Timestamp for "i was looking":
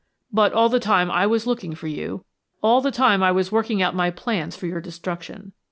1.11-1.75